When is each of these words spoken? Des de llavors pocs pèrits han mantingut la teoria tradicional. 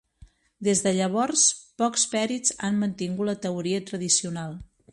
Des 0.67 0.79
de 0.85 0.93
llavors 0.99 1.43
pocs 1.83 2.07
pèrits 2.13 2.55
han 2.69 2.81
mantingut 2.85 3.31
la 3.33 3.37
teoria 3.45 3.83
tradicional. 3.91 4.57